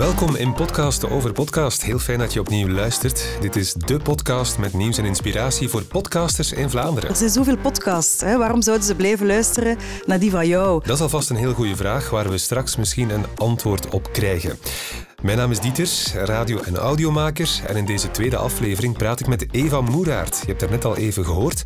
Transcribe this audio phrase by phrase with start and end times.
[0.00, 1.82] Welkom in Podcast over Podcast.
[1.82, 3.38] Heel fijn dat je opnieuw luistert.
[3.40, 7.10] Dit is de podcast met nieuws en inspiratie voor podcasters in Vlaanderen.
[7.10, 8.20] Er zijn zoveel podcasts.
[8.20, 8.38] Hè?
[8.38, 9.76] Waarom zouden ze blijven luisteren
[10.06, 10.82] naar die van jou?
[10.84, 14.58] Dat is alvast een heel goede vraag waar we straks misschien een antwoord op krijgen.
[15.22, 17.60] Mijn naam is Dieters, radio- en audiomaker.
[17.66, 20.38] En in deze tweede aflevering praat ik met Eva Moeraert.
[20.40, 21.62] Je hebt haar net al even gehoord.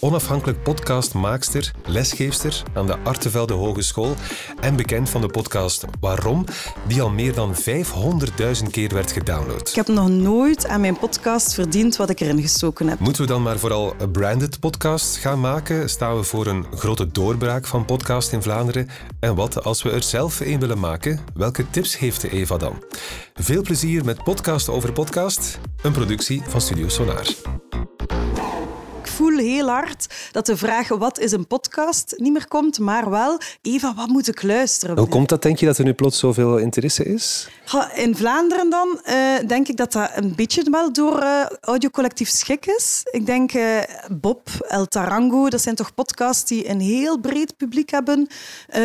[0.00, 4.14] Onafhankelijk podcastmaakster, lesgeefster aan de Artevelde Hogeschool.
[4.60, 6.44] En bekend van de podcast Waarom,
[6.86, 9.68] die al meer dan 500.000 keer werd gedownload.
[9.68, 12.98] Ik heb nog nooit aan mijn podcast verdiend wat ik erin gestoken heb.
[12.98, 15.90] Moeten we dan maar vooral een branded podcast gaan maken?
[15.90, 18.88] Staan we voor een grote doorbraak van podcast in Vlaanderen?
[19.20, 21.20] En wat als we er zelf een willen maken?
[21.34, 22.82] Welke tips heeft de Eva dan?
[23.34, 27.26] Veel plezier met Podcast over Podcast, een productie van Studio Sonar.
[29.18, 33.38] Voel heel hard dat de vraag wat is een podcast niet meer komt, maar wel,
[33.62, 34.98] Eva, wat moet ik luisteren?
[34.98, 37.48] Hoe komt dat, denk je, dat er nu plots zoveel interesse is?
[37.94, 39.14] In Vlaanderen dan eh,
[39.46, 43.00] denk ik dat dat een beetje wel door eh audiocollectief Schik is.
[43.10, 43.78] Ik denk eh,
[44.10, 48.28] Bob, El Tarango, dat zijn toch podcasts die een heel breed publiek hebben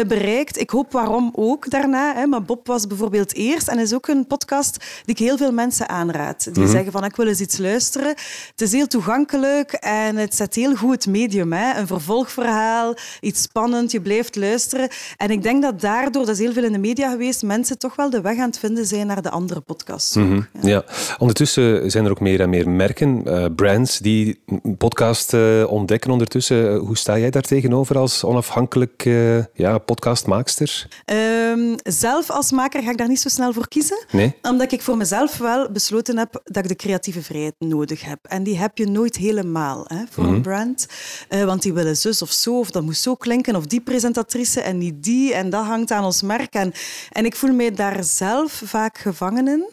[0.08, 0.60] bereikt.
[0.60, 2.16] Ik hoop waarom ook daarna.
[2.16, 2.26] Hè.
[2.26, 5.90] Maar Bob was bijvoorbeeld eerst en is ook een podcast die ik heel veel mensen
[5.90, 6.54] aanraad.
[6.54, 8.08] Die zeggen van ik wil eens iets luisteren.
[8.08, 11.54] Het is heel toegankelijk en het zet heel goed het medium.
[11.54, 11.80] Hè.
[11.80, 14.90] Een vervolgverhaal, iets spannend, je blijft luisteren.
[15.18, 17.96] En ik denk dat daardoor, dat is heel veel in de media geweest, mensen toch
[17.96, 20.18] wel de weg aan het vinden zijn naar de andere podcasts.
[20.18, 20.46] ook.
[20.62, 20.84] Ja,
[21.18, 24.40] ondertussen zijn er ook meer en meer merken, eh, brands, die
[24.78, 26.72] podcast eh, ontdekken ondertussen.
[26.74, 29.04] Eh, Hoe sta jij daar tegenover als onafhankelijk
[29.54, 30.88] ja, podcastmaakster?
[31.06, 34.06] Ehm, zelf als maker ga ik daar niet zo snel voor kiezen.
[34.12, 34.36] Nee?
[34.42, 38.20] Omdat ik voor mezelf wel besloten heb dat ik de creatieve vrijheid nodig heb.
[38.22, 40.88] En die heb je nooit helemaal hè, voor een brand.
[41.30, 44.62] Eh, want die willen zus of zo, of dat moet zo klinken, of die presentatrice
[44.62, 45.34] en niet die.
[45.34, 46.54] En dat hangt aan ons merk.
[46.54, 46.74] En,
[47.12, 49.72] en ik voel mij daar zelf vaak gevangen in.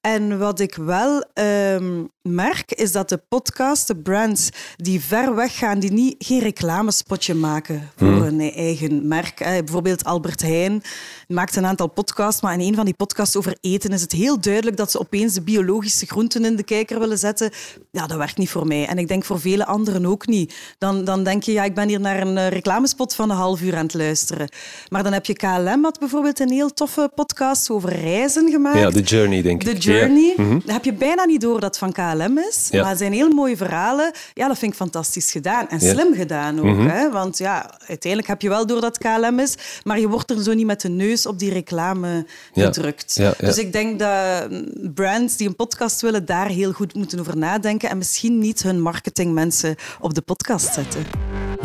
[0.00, 5.58] En wat ik wel ehm, merk, is dat de podcasts, de brands die ver weg
[5.58, 9.40] gaan, die niet, geen reclamespotje maken voor hun eigen merk.
[9.40, 10.82] Eh, bijvoorbeeld Albert Heijn
[11.28, 14.40] maakt een aantal podcasts, maar in een van die podcasts over eten is het heel
[14.40, 17.50] duidelijk dat ze opeens de biologische groenten in de kijker willen zetten.
[17.90, 18.86] Ja, dat werkt niet voor mij.
[18.86, 20.54] En ik denk voor vele anderen ook niet.
[20.78, 23.60] Dan, dan denk je, ja, ik ben hier naar een eh, reclamespot van een half
[23.60, 24.48] uur aan het luisteren.
[24.88, 28.78] Maar dan heb je KLM, had bijvoorbeeld een heel toffe podcast over reizen gemaakt.
[28.78, 29.74] Ja, The Journey, denk ik.
[29.74, 30.34] The Journey.
[30.36, 32.68] Dan heb je bijna niet door dat van KLM is.
[32.70, 32.80] Ja.
[32.80, 34.10] Maar het zijn heel mooie verhalen.
[34.34, 35.68] Ja, dat vind ik fantastisch gedaan.
[35.68, 36.90] En slim gedaan ook.
[36.90, 37.10] hè?
[37.10, 39.54] Want ja, uiteindelijk heb je wel door dat KLM is.
[39.84, 43.20] Maar je wordt er zo niet met de neus op die reclame gedrukt.
[43.38, 47.36] Dus ik denk dat mm, brands die een podcast willen daar heel goed moeten over
[47.36, 47.90] nadenken.
[47.90, 51.04] En misschien niet hun marketingmensen op de podcast zetten.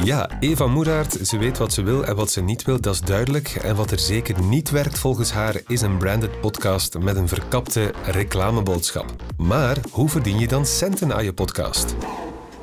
[0.03, 3.01] Ja, Eva Moeraert, ze weet wat ze wil en wat ze niet wil, dat is
[3.01, 3.47] duidelijk.
[3.47, 7.93] En wat er zeker niet werkt volgens haar, is een branded podcast met een verkapte
[8.05, 9.15] reclameboodschap.
[9.37, 11.95] Maar hoe verdien je dan centen aan je podcast?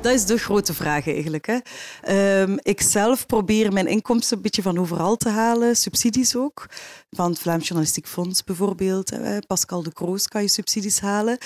[0.01, 1.47] Dat is de grote vraag eigenlijk.
[1.47, 1.57] Hè.
[2.01, 6.65] Ehm, ik zelf probeer mijn inkomsten een beetje van overal te halen, subsidies ook.
[7.09, 9.09] Van het Vlaams Journalistiek Fonds bijvoorbeeld.
[9.09, 9.39] hè.
[9.39, 11.37] Pascal de Kroos kan je subsidies halen.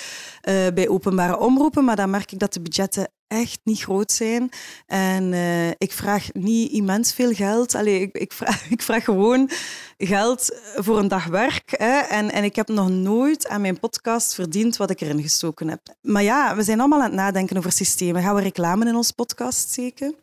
[0.42, 4.50] Eh, bij openbare omroepen, maar dan merk ik dat de budgetten echt niet groot zijn.
[4.86, 7.76] En eh, ik vraag niet immens veel geld.
[7.76, 9.50] Allee, ik, ik, vraag, ik vraag gewoon
[9.98, 11.74] geld voor een dag werk.
[11.78, 12.00] Hè.
[12.00, 15.82] En, en ik heb nog nooit aan mijn podcast verdiend wat ik erin gestoken heb.
[16.02, 18.22] Maar ja, we zijn allemaal aan het nadenken over systemen.
[18.22, 20.16] Gaan we reclame in ons podcast steken?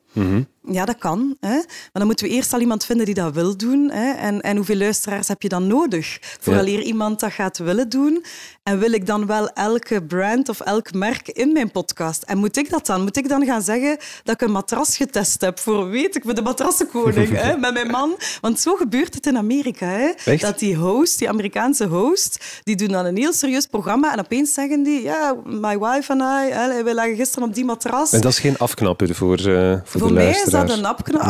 [0.71, 1.37] Ja, dat kan.
[1.41, 1.55] Hè.
[1.55, 3.91] Maar dan moeten we eerst al iemand vinden die dat wil doen.
[3.91, 4.13] Hè.
[4.13, 6.19] En, en hoeveel luisteraars heb je dan nodig?
[6.41, 8.25] Vooraleer iemand dat gaat willen doen.
[8.63, 12.23] En wil ik dan wel elke brand of elk merk in mijn podcast?
[12.23, 13.03] En moet ik dat dan?
[13.03, 16.35] Moet ik dan gaan zeggen dat ik een matras getest heb voor, weet ik, voor
[16.35, 18.17] de matrassenkoning hè, met mijn man?
[18.41, 19.87] Want zo gebeurt het in Amerika.
[19.87, 20.11] Hè.
[20.25, 20.41] Echt?
[20.41, 24.55] Dat die host, die Amerikaanse host, die doen dan een heel serieus programma en opeens
[24.55, 28.13] zeggen die, ja, my wife and I, hè, wij lagen gisteren op die matras.
[28.13, 30.83] En dat is geen afknapper voor, eh, voor, Voor de is dat een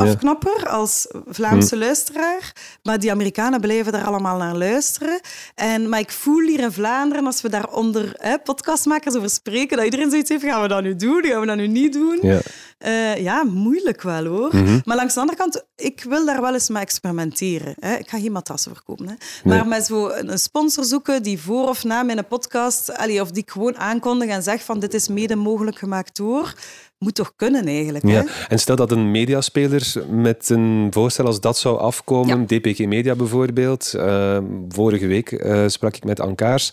[0.04, 0.10] Ja.
[0.10, 2.52] afknapper als Vlaamse luisteraar.
[2.82, 5.20] Maar die Amerikanen blijven daar allemaal naar luisteren.
[5.54, 9.76] En, maar ik voel hier in Vlaanderen, als we daar onder hè, podcastmakers over spreken,
[9.76, 11.24] dat iedereen zoiets heeft, gaan we dat nu doen?
[11.24, 12.18] Gaan we dat nu niet doen?
[12.22, 12.38] Ja.
[12.78, 14.54] Eh, ja, moeilijk wel hoor.
[14.84, 17.74] Maar langs de andere kant, ik wil daar wel eens mee experimenteren.
[17.80, 17.94] Hè.
[17.94, 19.08] Ik ga geen matrassen verkopen.
[19.08, 19.14] Hè.
[19.44, 23.42] Maar met zo een sponsor zoeken die voor of na mijn podcast, allee, of die
[23.42, 26.54] ik gewoon aankondig en zeg van dit is mede mogelijk gemaakt door,
[26.98, 28.04] moet toch kunnen eigenlijk.
[28.04, 28.12] Hè?
[28.12, 28.24] Ja.
[28.48, 33.94] En stel dat een mediaspeler met een voorstel als dat zou afkomen, DPG Media bijvoorbeeld.
[33.94, 34.38] eh,
[34.68, 36.72] vorige week eh, sprak ik met Ankaars.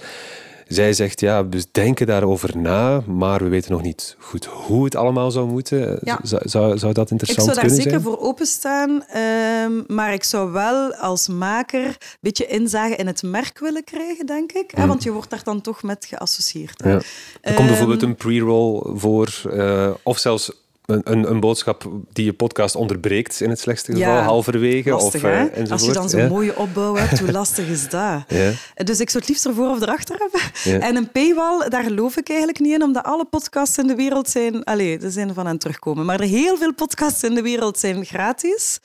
[0.68, 4.95] Zij zegt, ja, we denken daarover na, maar we weten nog niet goed hoe het
[4.95, 6.00] allemaal zou moeten.
[6.04, 6.19] Ja.
[6.24, 8.01] Zou, zou, zou dat Ik interessant zou daar zeker zijn?
[8.01, 13.60] voor openstaan, ehm, maar ik zou wel als maker een beetje inzage in het merk
[13.60, 14.71] willen krijgen, denk ik.
[14.75, 16.83] Hè, want je wordt daar dan toch met geassocieerd.
[16.83, 16.89] Ja.
[16.89, 17.04] Er
[17.42, 20.51] komt Ehm, bijvoorbeeld een pre-roll voor, eh, of zelfs
[20.85, 24.89] een, een, een boodschap die je podcast onderbreekt in het slechtste geval, Ja, halverwege.
[24.89, 25.71] Lastig, of, eh, enzovoort.
[25.71, 26.27] Als je dan zo'n Ja.
[26.27, 28.24] mooie opbouw hebt, hoe lastig is dat?
[28.27, 28.51] Ja.
[28.75, 30.81] Dus ik zou het liefst ervoor of erachter hebben.
[30.81, 34.30] En een paywall, daar geloof ik eigenlijk niet in, omdat alle podcasts in de wereld
[34.30, 34.63] zijn...
[34.63, 36.06] Allee, er zijn er van aan het terugkomen.
[36.06, 38.80] Maar er heel veel podcasts in de wereld zijn gratis.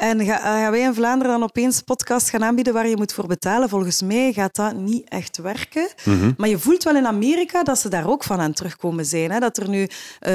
[0.00, 3.26] En ga- gaan wij in Vlaanderen dan opeens podcasts gaan aanbieden waar je moet voor
[3.26, 3.68] betalen?
[3.68, 5.88] Volgens mij gaat dat niet echt werken.
[6.04, 6.32] Mhm.
[6.36, 9.30] Maar je voelt wel in Amerika dat ze daar ook van aan terugkomen zijn.
[9.30, 9.38] Hè?
[9.38, 9.88] Dat er nu eh,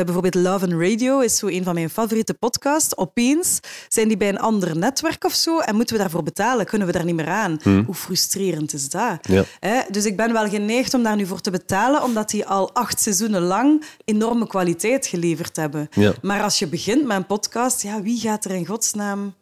[0.03, 2.97] bijvoorbeeld Love and Radio is zo een van mijn favoriete podcasts.
[2.97, 6.65] Opeens zijn die bij een ander netwerk of zo en moeten we daarvoor betalen?
[6.65, 7.59] Kunnen we daar niet meer aan?
[7.85, 9.17] Hoe frustrerend is dat?
[9.21, 9.43] Ja.
[9.59, 9.79] Hè?
[9.89, 13.01] Dus ik ben wel geneigd om daar nu voor te betalen, omdat die al acht
[13.01, 15.87] seizoenen lang enorme kwaliteit geleverd hebben.
[15.91, 16.13] Ja.
[16.21, 19.33] Maar als je begint met een podcast, ja, wie gaat er in godsnaam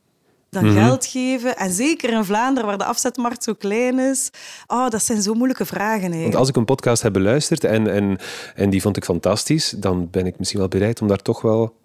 [0.54, 0.84] dan Mhm.
[0.86, 1.58] geld geven?
[1.58, 4.30] En zeker in Vlaanderen, waar de afzetmarkt zo klein is.
[4.68, 8.18] Oh, dat zijn zo moeilijke vragen Want als ik een podcast heb beluisterd en, en,
[8.56, 11.76] en die vond ik fantastisch, dan ben ik misschien wel bereid om daar toch wel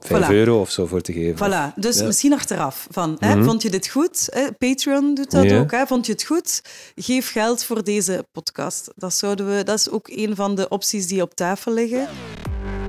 [0.00, 0.30] 5 Voilà.
[0.30, 1.36] euro of zo voor te geven.
[1.36, 1.98] Voilà, dus Ja.
[1.98, 2.06] Mhm.
[2.06, 2.86] misschien achteraf.
[2.90, 4.28] Van, hè, Vond je dit goed?
[4.32, 5.70] Hè, Patreon doet dat ook.
[5.70, 5.86] Hè?
[5.86, 6.62] Vond je het goed?
[6.94, 8.90] Geef geld voor deze podcast.
[8.96, 12.08] Dat, zouden we, dat is ook een van de opties die op tafel liggen.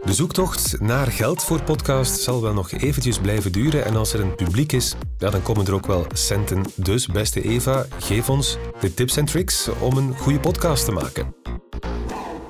[0.06, 3.86] De zoektocht naar geld voor podcast zal wel nog eventjes blijven duren.
[3.86, 6.64] En als er een publiek is, ja, dan komen er ook wel centen.
[6.76, 11.36] Dus, beste Eva, geef ons de tips en tricks om een goede podcast te maken.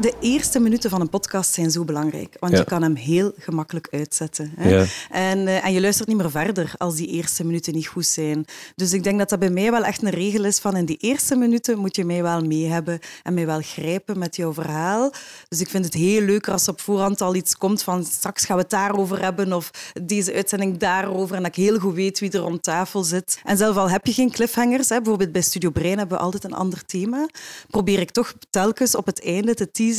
[0.04, 2.60] De eerste minuten van een podcast zijn zo belangrijk, want Ja.
[2.60, 4.54] je kan hem heel gemakkelijk uitzetten.
[4.56, 4.70] Hè?
[4.70, 4.86] Ja.
[5.10, 8.46] En, eh, en je luistert niet meer verder als die eerste minuten niet goed zijn.
[8.76, 10.98] Dus ik denk dat dat bij mij wel echt een regel is van in die
[10.98, 15.14] eerste minuten moet je mij wel mee hebben en mij wel grijpen met jouw verhaal.
[15.48, 18.56] Dus ik vind het heel leuk als op voorhand al iets komt van straks gaan
[18.56, 19.72] we het daarover hebben of
[20.04, 23.40] deze uitzending daarover en dat ik heel goed weet wie er rond tafel zit.
[23.44, 26.44] En zelf al heb je geen cliffhangers, hè, bijvoorbeeld bij Studio Brein hebben we altijd
[26.44, 27.28] een ander thema,
[27.70, 29.92] probeer ik toch telkens op het einde te teasen.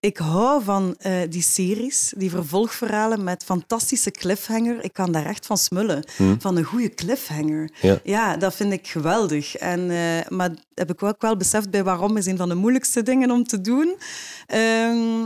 [0.00, 4.84] Ik hou van eh, die series, die vervolgverhalen met fantastische cliffhanger.
[4.84, 6.04] Ik kan daar echt van smullen,
[6.38, 7.70] van een goede cliffhanger.
[8.02, 8.36] Ja.
[8.36, 9.56] dat vind ik geweldig.
[9.56, 13.02] En, eh, maar heb ik ook wel beseft bij waarom is een van de moeilijkste
[13.02, 13.96] dingen om te doen.
[14.46, 15.20] Ehm,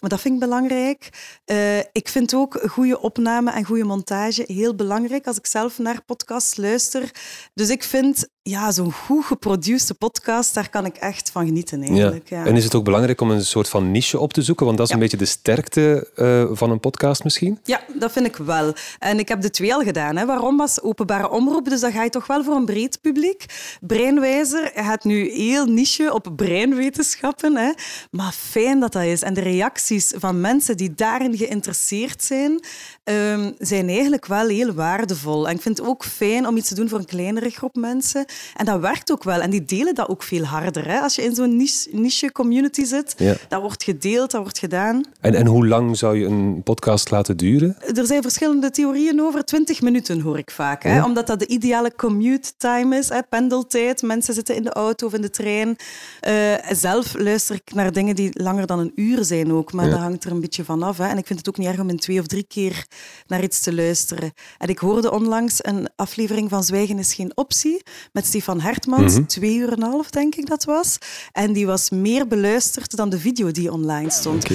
[0.00, 1.08] maar dat vind ik belangrijk.
[1.44, 6.04] Eh, ik vind ook goede opname en goede montage heel belangrijk als ik zelf naar
[6.04, 7.10] podcasts luister.
[7.54, 12.28] Dus ik vind ja, zo'n goed geproduceerde podcast, daar kan ik echt van genieten eigenlijk.
[12.28, 12.44] Ja.
[12.44, 14.66] En is het ook belangrijk om een soort van niche op te zoeken?
[14.66, 14.98] Want dat is Ja.
[14.98, 17.58] een beetje de sterkte eh, van een podcast misschien.
[17.64, 18.72] Ja, dat vind ik wel.
[18.98, 20.16] En ik heb de twee al gedaan.
[20.16, 20.26] Hè.
[20.26, 21.68] Waarom was openbare omroep?
[21.68, 23.44] Dus dan ga je toch wel voor een breed publiek.
[23.80, 27.56] Breinwijzer gaat nu heel niche op breinwetenschappen.
[27.56, 27.70] Hè.
[28.10, 29.22] Maar fijn dat dat is.
[29.22, 32.60] En de reacties van mensen die daarin geïnteresseerd zijn,
[33.04, 35.48] ehm, zijn eigenlijk wel heel waardevol.
[35.48, 38.24] En ik vind het ook fijn om iets te doen voor een kleinere groep mensen.
[38.54, 39.40] En dat werkt ook wel.
[39.40, 40.86] En die delen dat ook veel harder.
[40.88, 40.98] Hè.
[41.00, 43.34] Als je in zo'n niche, niche community zit, Ja.
[43.48, 45.00] dat wordt gedeeld, dat wordt gedaan.
[45.20, 47.76] En, en hoe lang zou je een podcast laten duren?
[47.94, 49.44] Er zijn verschillende theorieën over.
[49.44, 50.82] 20 minuten hoor ik vaak.
[50.82, 51.04] Hè?
[51.04, 53.22] Omdat dat de ideale commute time is, hè?
[53.28, 54.02] pendeltijd.
[54.02, 55.76] Mensen zitten in de auto of in de trein.
[56.20, 56.34] Eh,
[56.70, 59.72] zelf luister ik naar dingen die langer dan een uur zijn ook.
[59.72, 60.98] Maar dat hangt er een beetje van af.
[60.98, 61.06] Hè?
[61.08, 62.86] En ik vind het ook niet erg om in twee of drie keer
[63.26, 64.32] naar iets te luisteren.
[64.58, 67.82] En ik hoorde onlangs een aflevering van Zwijgen is geen optie
[68.12, 69.18] met Stefan Hertmans.
[69.26, 70.98] Twee uur en een half, denk ik dat was.
[71.32, 74.46] En die was meer beluisterd dan de video die online stond.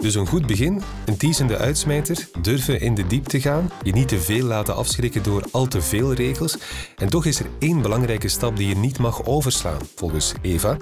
[0.00, 4.20] Dus een goed begin, een teasende uitsmijter, durven in de diepte gaan, je niet te
[4.20, 6.56] veel laten afschrikken door al te veel regels.
[6.96, 10.76] En toch is er één belangrijke stap die je niet mag overslaan, volgens Eva.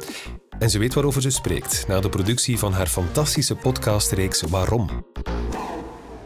[0.58, 4.88] En ze weet waarover ze spreekt, na de productie van haar fantastische podcastreeks Waarom.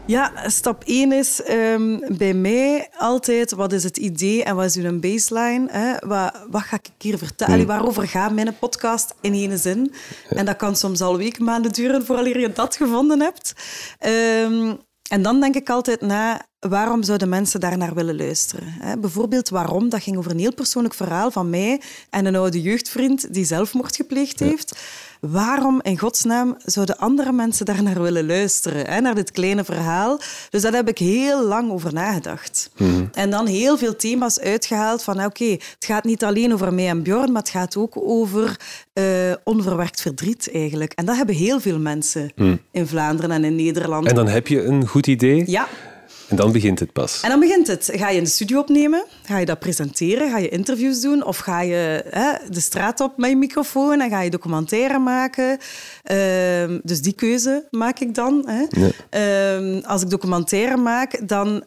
[0.09, 4.75] Ja, stap 1 is ehm, bij mij altijd wat is het idee en wat is
[4.75, 5.67] uw baseline?
[5.71, 6.07] Hè?
[6.07, 7.53] Wat, wat ga ik hier vertellen?
[7.53, 9.93] Allee, Waarover gaat mijn podcast in één zin?
[10.29, 13.53] En dat kan soms al weken, maanden duren voordat je dat gevonden hebt.
[13.99, 14.75] Ehm,
[15.09, 18.73] en dan denk ik altijd na, waarom zouden mensen daarnaar willen luisteren?
[18.79, 18.97] Hè?
[18.97, 23.33] Bijvoorbeeld waarom, dat ging over een heel persoonlijk verhaal van mij en een oude jeugdvriend
[23.33, 24.79] die zelfmoord gepleegd heeft.
[25.19, 28.99] Waarom in godsnaam zouden andere mensen daarnaar willen luisteren, hè?
[28.99, 30.19] naar dit kleine verhaal?
[30.49, 32.71] Dus daar heb ik heel lang over nagedacht.
[33.13, 37.03] En dan heel veel thema's uitgehaald van, oké, het gaat niet alleen over mij en
[37.03, 38.59] Bjorn, maar het gaat ook over
[38.93, 39.05] eh,
[39.43, 40.93] onverwerkt verdriet eigenlijk.
[40.93, 42.31] En dat hebben heel veel mensen
[42.71, 44.07] in Vlaanderen en in Nederland.
[44.07, 45.43] En dan heb je een goed idee.
[45.47, 45.67] Ja.
[46.29, 47.21] En dan begint het pas.
[47.21, 47.89] En dan begint het.
[47.93, 49.05] Ga je in de studio opnemen?
[49.23, 50.29] Ga je dat presenteren?
[50.29, 51.25] Ga je interviews doen?
[51.25, 55.57] Of ga je hè, de straat op met je microfoon en ga je documentaire maken?
[56.03, 58.49] Ehm, dus die keuze maak ik dan.
[58.49, 58.89] Hè.
[59.09, 61.63] Ehm, als ik documentaire maak, dan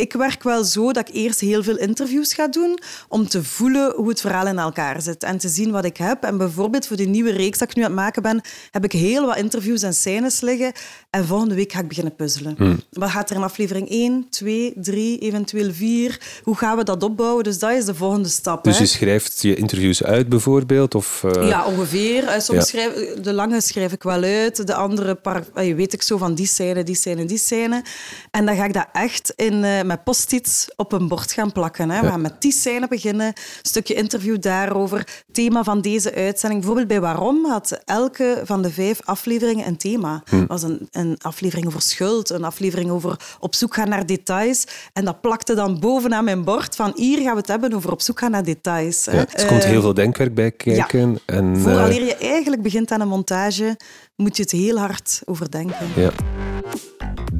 [0.00, 2.78] ik werk wel zo dat ik eerst heel veel interviews ga doen
[3.08, 6.22] om te voelen hoe het verhaal in elkaar zit en te zien wat ik heb.
[6.22, 8.40] En bijvoorbeeld voor de nieuwe reeks dat ik nu aan het maken ben,
[8.70, 10.72] heb ik heel wat interviews en scènes liggen.
[11.10, 12.54] En volgende week ga ik beginnen puzzelen.
[12.56, 12.80] Hmm.
[12.90, 16.20] Wat gaat er in aflevering 1, 2, 3, eventueel 4?
[16.42, 17.44] Hoe gaan we dat opbouwen?
[17.44, 18.64] Dus dat is de volgende stap.
[18.64, 20.94] Dus je schrijft je interviews uit bijvoorbeeld?
[20.94, 21.48] Of, uh...
[21.48, 22.24] Ja, ongeveer.
[22.26, 22.92] Eh, soms schrijf,
[23.22, 24.66] de lange schrijf ik wel uit.
[24.66, 27.82] De andere paar, eh, weet ik zo van die scène, die scène, die scène.
[28.30, 31.90] En dan ga ik dat echt in met post-its op een bord gaan plakken.
[31.90, 32.00] Hè.
[32.00, 33.26] We gaan met die scène beginnen.
[33.26, 35.22] Een stukje interview daarover.
[35.32, 36.60] Thema van deze uitzending.
[36.60, 40.22] Bijvoorbeeld bij Waarom had elke van de vijf afleveringen een thema.
[40.28, 40.46] Hm.
[40.46, 44.64] was een, een aflevering over schuld, een aflevering over op zoek gaan naar details.
[44.92, 48.00] En dat plakte dan bovenaan mijn bord van hier gaan we het hebben over op
[48.00, 49.04] zoek gaan naar details.
[49.04, 51.10] Ja, er komt heel veel denkwerk bij kijken.
[51.10, 51.18] Ja.
[51.26, 53.76] En, Vooraleer je eigenlijk begint aan een montage,
[54.16, 55.86] moet je het heel hard overdenken.
[55.96, 56.10] Ja.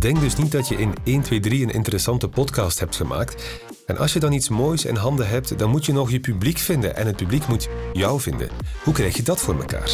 [0.00, 3.60] Denk dus niet dat je in 1, 2, 3 een interessante podcast hebt gemaakt.
[3.86, 6.58] En als je dan iets moois in handen hebt, dan moet je nog je publiek
[6.58, 6.96] vinden.
[6.96, 8.48] En het publiek moet jou vinden.
[8.84, 9.90] Hoe krijg je dat voor elkaar?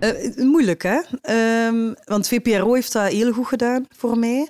[0.00, 1.00] Uh, moeilijk, hè?
[1.66, 4.48] Um, want VPRO heeft dat heel goed gedaan voor mij.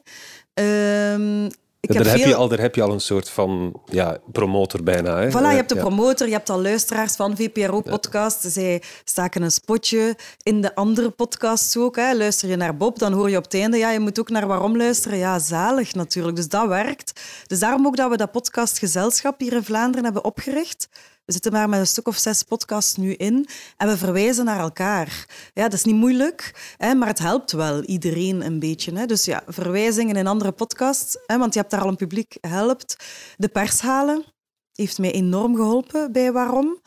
[0.54, 1.48] Um,
[1.86, 5.18] daar, heb je al, daar heb je al een soort van ja, promotor bijna.
[5.18, 5.28] Hè?
[5.28, 8.40] Voilà, je hebt de promotor, je hebt al luisteraars van VPRO-podcast.
[8.40, 11.96] Zij staken een spotje in de andere podcasts ook.
[11.96, 12.14] Hè.
[12.14, 13.76] Luister je naar Bob, dan hoor je op het einde...
[13.76, 15.18] Ja, je moet ook naar Waarom luisteren.
[15.18, 16.36] Ja, zalig natuurlijk.
[16.36, 17.20] Dus dat werkt.
[17.46, 20.88] Dus daarom ook dat we dat podcastgezelschap hier in Vlaanderen hebben opgericht.
[21.24, 24.60] We zitten maar met een stuk of zes podcasts nu in en we verwijzen naar
[24.60, 25.26] elkaar.
[25.54, 28.92] Ja, dat is niet moeilijk, hè, maar het helpt wel iedereen een beetje.
[28.92, 29.06] Hè.
[29.06, 32.96] Dus ja, verwijzingen in andere podcasts, hè, want je hebt daar al een publiek, helpt.
[33.36, 34.24] De pers halen
[34.72, 36.80] heeft mij enorm geholpen bij Waarom.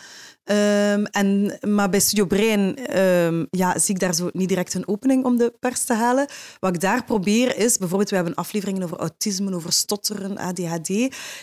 [0.49, 4.87] Um, en, maar bij Studio Brein um, ja, zie ik daar zo niet direct een
[4.87, 6.27] opening om de pers te halen.
[6.59, 10.89] Wat ik daar probeer is, bijvoorbeeld, we hebben afleveringen over autisme, over stotteren, ADHD.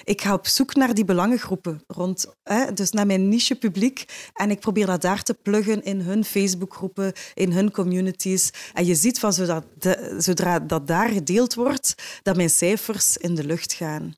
[0.04, 4.04] Ik ga op zoek naar die belangengroepen rond, hè, dus naar mijn niche publiek.
[4.34, 8.50] En ik probeer dat daar te pluggen in hun Facebookgroepen, in hun communities.
[8.72, 9.32] En je ziet van
[10.18, 14.16] zodra dat daar gedeeld wordt, dat mijn cijfers in de lucht gaan.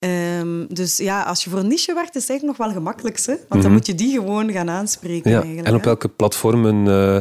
[0.00, 3.26] Um, dus ja, als je voor een niche werkt, is het eigenlijk nog wel gemakkelijkst.
[3.26, 3.32] Hè?
[3.32, 3.72] Want dan mhm.
[3.72, 5.30] moet je die gewoon gaan aanspreken.
[5.30, 5.62] Ja.
[5.62, 7.16] En op welke platformen uh,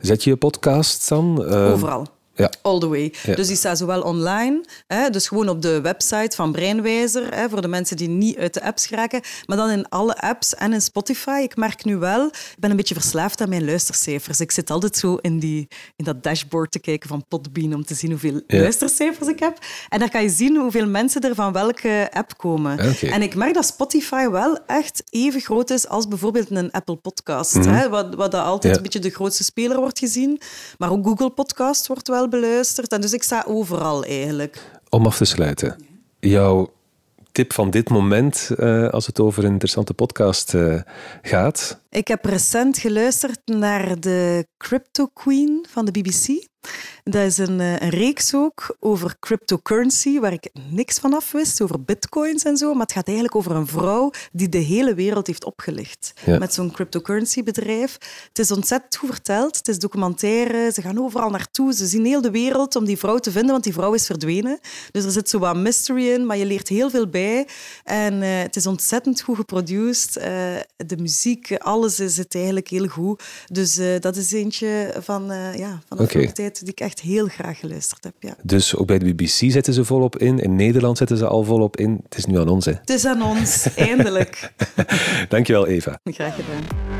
[0.00, 1.44] zet je je podcast dan?
[1.48, 2.06] Uh, Overal.
[2.34, 2.52] Ja.
[2.62, 3.12] All the way.
[3.34, 7.62] Dus die staat zowel online, hè, dus gewoon op de website van Breinwijzer, hè, voor
[7.62, 10.80] de mensen die niet uit de apps geraken, maar dan in alle apps en in
[10.80, 11.40] Spotify.
[11.42, 14.40] Ik merk nu wel, ik ben een beetje verslaafd aan mijn luistercijfers.
[14.40, 17.94] Ik zit altijd zo in, die, in dat dashboard te kijken van Podbean om te
[17.94, 19.58] zien hoeveel luistercijfers ik heb.
[19.88, 22.78] En dan kan je zien hoeveel mensen er van welke app komen.
[23.00, 27.54] En ik merk dat Spotify wel echt even groot is als bijvoorbeeld een Apple Podcast,
[27.54, 27.68] mhm.
[27.68, 30.40] hè, wat, wat altijd een beetje de grootste speler wordt gezien.
[30.78, 32.92] Maar ook Google Podcast wordt wel beluisterd.
[32.92, 34.70] En dus ik sta overal eigenlijk.
[34.88, 35.76] Om af te sluiten.
[36.20, 36.72] Jouw
[37.32, 40.80] tip van dit moment, uh, als het over een interessante podcast uh,
[41.22, 41.80] gaat?
[41.90, 46.46] Ik heb recent geluisterd naar de Crypto Queen van de BBC.
[47.10, 51.60] Dat is een, eh, een, reeks ook over cryptocurrency, waar ik niks van af wist,
[51.60, 52.72] over bitcoins en zo.
[52.72, 56.70] Maar het gaat eigenlijk over een vrouw die de hele wereld heeft opgelicht met zo'n
[56.70, 57.98] cryptocurrency bedrijf.
[58.28, 59.56] Het is ontzettend goed verteld.
[59.56, 60.72] Het is documentaire.
[60.72, 61.74] Ze gaan overal naartoe.
[61.74, 64.58] Ze zien heel de wereld om die vrouw te vinden, want die vrouw is verdwenen.
[64.90, 67.48] Dus er zit zo wat mystery in, maar je leert heel veel bij.
[67.84, 70.16] En uh, het is ontzettend goed geproduceerd.
[70.16, 70.24] Uh,
[70.76, 73.22] de muziek, alles is het eigenlijk heel goed.
[73.52, 75.24] Dus dat is eentje van,
[75.56, 76.32] ja, van de okay.
[76.32, 78.14] tijd die ik echt heel graag geluisterd heb.
[78.18, 78.36] Ja.
[78.42, 80.38] Dus ook bij de BBC zetten ze volop in.
[80.38, 82.00] In Nederland zetten ze al volop in.
[82.04, 82.72] Het is nu aan ons, hè?
[82.72, 84.52] Het is aan ons, eindelijk.
[85.28, 85.98] Dankjewel, Eva.
[86.04, 86.92] Graag gedaan.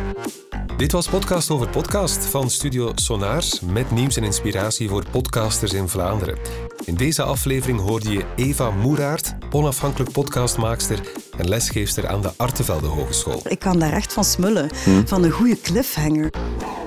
[0.76, 5.88] Dit was Podcast over Podcast van Studio Sonar met nieuws en inspiratie voor podcasters in
[5.88, 6.38] Vlaanderen.
[6.84, 11.00] In deze aflevering hoorde je Eva Moeraert, onafhankelijk podcastmaakster
[11.38, 13.40] en lesgeefster aan de Artevelde Hogeschool.
[13.48, 15.04] Ik kan daar echt van smullen, hm?
[15.04, 16.30] van een goede cliffhanger.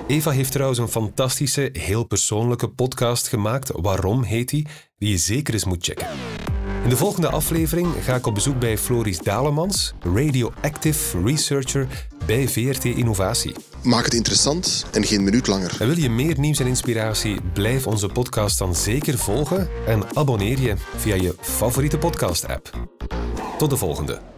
[0.07, 3.71] Eva heeft trouwens een fantastische, heel persoonlijke podcast gemaakt.
[3.73, 4.67] Waarom heet die?
[4.97, 6.07] Die je zeker eens moet checken.
[6.83, 11.87] In de volgende aflevering ga ik op bezoek bij Floris Dalemans, radioactive researcher
[12.25, 13.55] bij VRT Innovatie.
[13.83, 15.75] Maak het interessant en geen minuut langer.
[15.79, 17.41] En wil je meer nieuws en inspiratie?
[17.53, 22.89] Blijf onze podcast dan zeker volgen en abonneer je via je favoriete podcast-app.
[23.57, 24.36] Tot de volgende.